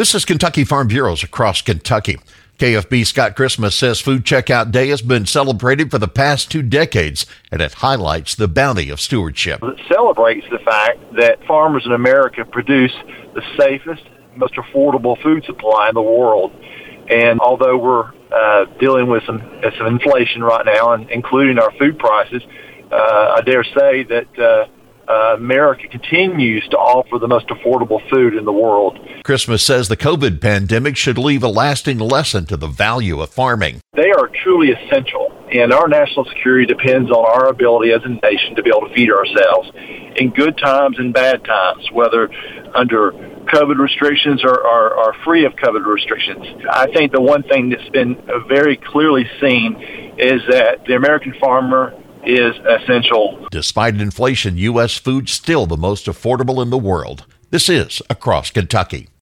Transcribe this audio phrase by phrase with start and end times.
[0.00, 2.16] This is Kentucky Farm Bureaus across Kentucky.
[2.56, 7.26] KFB Scott Christmas says Food Checkout Day has been celebrated for the past two decades,
[7.52, 9.62] and it highlights the bounty of stewardship.
[9.62, 12.94] It celebrates the fact that farmers in America produce
[13.34, 14.02] the safest,
[14.36, 16.50] most affordable food supply in the world.
[17.10, 21.72] And although we're uh, dealing with some uh, some inflation right now, and including our
[21.72, 22.42] food prices,
[22.90, 24.68] uh, I dare say that
[25.10, 28.98] uh, America continues to offer the most affordable food in the world.
[29.24, 33.80] Christmas says the COVID pandemic should leave a lasting lesson to the value of farming.
[33.94, 38.54] They are truly essential, and our national security depends on our ability as a nation
[38.54, 39.70] to be able to feed ourselves
[40.16, 42.30] in good times and bad times, whether
[42.74, 43.10] under
[43.52, 46.64] COVID restrictions or are, are free of COVID restrictions.
[46.70, 48.16] I think the one thing that's been
[48.48, 49.74] very clearly seen
[50.18, 53.46] is that the American farmer is essential.
[53.50, 54.96] Despite inflation, U.S.
[54.96, 57.26] food still the most affordable in the world.
[57.50, 59.10] This is Across Kentucky.